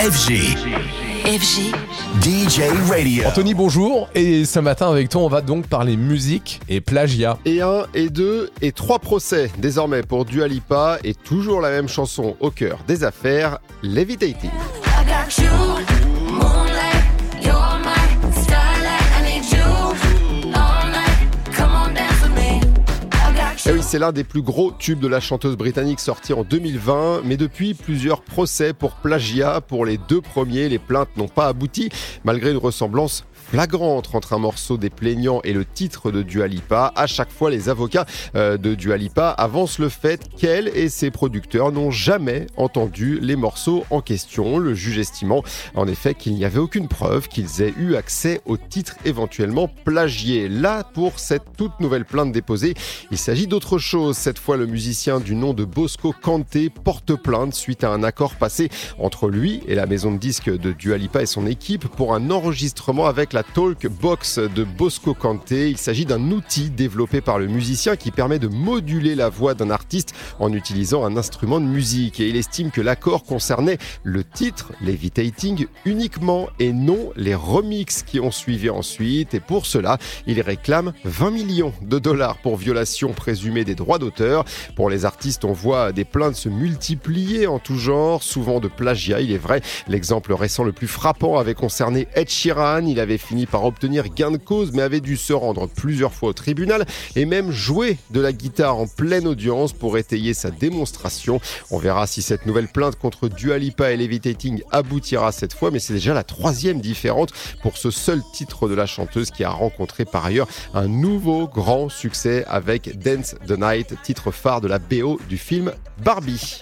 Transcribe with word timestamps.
FG. 0.00 0.56
FG. 1.24 1.72
DJ 2.20 2.62
Radio. 2.90 3.24
Anthony, 3.26 3.54
bonjour. 3.54 4.08
Et 4.14 4.44
ce 4.44 4.58
matin, 4.58 4.90
avec 4.90 5.08
toi, 5.08 5.22
on 5.22 5.28
va 5.28 5.40
donc 5.40 5.66
parler 5.68 5.96
musique 5.96 6.60
et 6.68 6.80
plagiat. 6.80 7.38
Et 7.44 7.62
un, 7.62 7.86
et 7.94 8.10
deux, 8.10 8.50
et 8.60 8.72
trois 8.72 8.98
procès 8.98 9.50
désormais 9.58 10.02
pour 10.02 10.24
Dua 10.24 10.48
Lipa 10.48 10.98
et 11.04 11.14
toujours 11.14 11.60
la 11.60 11.70
même 11.70 11.88
chanson 11.88 12.36
au 12.40 12.50
cœur 12.50 12.80
des 12.86 13.04
affaires, 13.04 13.58
Levitating. 13.82 14.50
C'est 23.94 24.00
l'un 24.00 24.10
des 24.10 24.24
plus 24.24 24.42
gros 24.42 24.72
tubes 24.72 24.98
de 24.98 25.06
la 25.06 25.20
chanteuse 25.20 25.56
britannique 25.56 26.00
sorti 26.00 26.32
en 26.32 26.42
2020, 26.42 27.22
mais 27.24 27.36
depuis 27.36 27.74
plusieurs 27.74 28.22
procès 28.22 28.72
pour 28.72 28.96
plagiat 28.96 29.60
pour 29.60 29.86
les 29.86 29.98
deux 29.98 30.20
premiers, 30.20 30.68
les 30.68 30.80
plaintes 30.80 31.16
n'ont 31.16 31.28
pas 31.28 31.46
abouti, 31.46 31.90
malgré 32.24 32.50
une 32.50 32.56
ressemblance 32.56 33.24
flagrante 33.32 34.12
entre 34.14 34.32
un 34.32 34.38
morceau 34.38 34.78
des 34.78 34.90
plaignants 34.90 35.40
et 35.44 35.52
le 35.52 35.64
titre 35.64 36.10
de 36.10 36.22
Dua 36.22 36.48
Lipa. 36.48 36.92
À 36.96 37.06
chaque 37.06 37.30
fois, 37.30 37.50
les 37.50 37.68
avocats 37.68 38.04
euh, 38.34 38.56
de 38.56 38.74
Dua 38.74 38.96
Lipa 38.96 39.28
avancent 39.28 39.78
le 39.78 39.90
fait 39.90 40.22
qu'elle 40.36 40.68
et 40.68 40.88
ses 40.88 41.12
producteurs 41.12 41.70
n'ont 41.70 41.92
jamais 41.92 42.48
entendu 42.56 43.20
les 43.20 43.36
morceaux 43.36 43.84
en 43.90 44.00
question, 44.00 44.58
le 44.58 44.74
juge 44.74 44.98
estimant 44.98 45.44
en 45.76 45.86
effet 45.86 46.14
qu'il 46.14 46.34
n'y 46.34 46.44
avait 46.44 46.58
aucune 46.58 46.88
preuve 46.88 47.28
qu'ils 47.28 47.62
aient 47.62 47.74
eu 47.78 47.94
accès 47.94 48.40
au 48.44 48.56
titre 48.56 48.96
éventuellement 49.04 49.68
plagié. 49.68 50.48
Là, 50.48 50.82
pour 50.82 51.20
cette 51.20 51.44
toute 51.56 51.78
nouvelle 51.78 52.06
plainte 52.06 52.32
déposée, 52.32 52.74
il 53.12 53.18
s'agit 53.18 53.46
d'autre 53.46 53.78
chose. 53.78 53.83
Cette 54.14 54.38
fois, 54.38 54.56
le 54.56 54.66
musicien 54.66 55.20
du 55.20 55.34
nom 55.34 55.52
de 55.52 55.62
Bosco 55.62 56.14
Kanté 56.22 56.70
porte 56.70 57.14
plainte 57.16 57.54
suite 57.54 57.84
à 57.84 57.90
un 57.90 58.02
accord 58.02 58.36
passé 58.36 58.70
entre 58.98 59.28
lui 59.28 59.60
et 59.68 59.74
la 59.74 59.84
maison 59.84 60.10
de 60.10 60.16
disques 60.16 60.48
de 60.48 60.72
Dua 60.72 60.96
Lipa 60.96 61.20
et 61.20 61.26
son 61.26 61.46
équipe 61.46 61.86
pour 61.88 62.14
un 62.14 62.30
enregistrement 62.30 63.04
avec 63.04 63.34
la 63.34 63.42
Talk 63.42 63.86
Box 63.86 64.38
de 64.38 64.64
Bosco 64.64 65.12
Kanté. 65.12 65.68
Il 65.68 65.76
s'agit 65.76 66.06
d'un 66.06 66.30
outil 66.30 66.70
développé 66.70 67.20
par 67.20 67.38
le 67.38 67.46
musicien 67.46 67.94
qui 67.94 68.10
permet 68.10 68.38
de 68.38 68.48
moduler 68.48 69.14
la 69.14 69.28
voix 69.28 69.52
d'un 69.52 69.70
artiste 69.70 70.14
en 70.40 70.50
utilisant 70.54 71.04
un 71.04 71.18
instrument 71.18 71.60
de 71.60 71.66
musique. 71.66 72.20
Et 72.20 72.28
il 72.30 72.36
estime 72.36 72.70
que 72.70 72.80
l'accord 72.80 73.22
concernait 73.22 73.78
le 74.02 74.24
titre, 74.24 74.72
Levitating, 74.80 75.66
uniquement 75.84 76.48
et 76.58 76.72
non 76.72 77.12
les 77.16 77.34
remixes 77.34 78.02
qui 78.02 78.18
ont 78.18 78.32
suivi 78.32 78.70
ensuite. 78.70 79.34
Et 79.34 79.40
pour 79.40 79.66
cela, 79.66 79.98
il 80.26 80.40
réclame 80.40 80.94
20 81.04 81.30
millions 81.30 81.74
de 81.82 81.98
dollars 81.98 82.38
pour 82.38 82.56
violation 82.56 83.12
présumée 83.12 83.64
des 83.64 83.73
droits 83.74 83.98
d'auteur. 83.98 84.44
Pour 84.76 84.90
les 84.90 85.04
artistes, 85.04 85.44
on 85.44 85.52
voit 85.52 85.92
des 85.92 86.04
plaintes 86.04 86.36
se 86.36 86.48
multiplier 86.48 87.46
en 87.46 87.58
tout 87.58 87.78
genre, 87.78 88.22
souvent 88.22 88.60
de 88.60 88.68
plagiat, 88.68 89.20
il 89.20 89.32
est 89.32 89.38
vrai. 89.38 89.60
L'exemple 89.88 90.32
récent 90.32 90.64
le 90.64 90.72
plus 90.72 90.88
frappant 90.88 91.38
avait 91.38 91.54
concerné 91.54 92.08
Ed 92.14 92.28
Sheeran. 92.28 92.86
Il 92.86 93.00
avait 93.00 93.18
fini 93.18 93.46
par 93.46 93.64
obtenir 93.64 94.08
gain 94.08 94.30
de 94.30 94.36
cause, 94.36 94.72
mais 94.72 94.82
avait 94.82 95.00
dû 95.00 95.16
se 95.16 95.32
rendre 95.32 95.68
plusieurs 95.68 96.12
fois 96.12 96.30
au 96.30 96.32
tribunal 96.32 96.86
et 97.16 97.24
même 97.24 97.50
jouer 97.50 97.98
de 98.10 98.20
la 98.20 98.32
guitare 98.32 98.78
en 98.78 98.86
pleine 98.86 99.26
audience 99.26 99.72
pour 99.72 99.98
étayer 99.98 100.34
sa 100.34 100.50
démonstration. 100.50 101.40
On 101.70 101.78
verra 101.78 102.06
si 102.06 102.22
cette 102.22 102.46
nouvelle 102.46 102.68
plainte 102.68 102.96
contre 102.96 103.28
Dua 103.28 103.58
Lipa 103.58 103.90
et 103.90 103.96
Levitating 103.96 104.62
aboutira 104.70 105.32
cette 105.32 105.54
fois, 105.54 105.70
mais 105.70 105.78
c'est 105.78 105.94
déjà 105.94 106.14
la 106.14 106.24
troisième 106.24 106.80
différente 106.80 107.32
pour 107.62 107.76
ce 107.76 107.90
seul 107.90 108.22
titre 108.32 108.68
de 108.68 108.74
la 108.74 108.86
chanteuse 108.86 109.30
qui 109.30 109.44
a 109.44 109.50
rencontré 109.50 110.04
par 110.04 110.24
ailleurs 110.24 110.48
un 110.74 110.88
nouveau 110.88 111.48
grand 111.48 111.88
succès 111.88 112.44
avec 112.46 112.98
Dance 112.98 113.34
titre 114.02 114.30
phare 114.30 114.60
de 114.60 114.68
la 114.68 114.78
BO 114.78 115.20
du 115.28 115.38
film 115.38 115.72
Barbie. 116.04 116.52